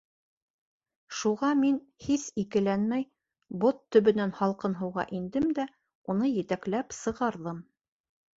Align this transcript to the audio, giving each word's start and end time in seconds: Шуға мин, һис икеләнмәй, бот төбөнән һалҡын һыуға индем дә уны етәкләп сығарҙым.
Шуға 1.17 1.49
мин, 1.59 1.75
һис 2.05 2.23
икеләнмәй, 2.43 3.05
бот 3.65 3.83
төбөнән 3.97 4.33
һалҡын 4.41 4.77
һыуға 4.81 5.07
индем 5.19 5.47
дә 5.61 5.67
уны 6.15 6.33
етәкләп 6.33 6.99
сығарҙым. 7.03 7.63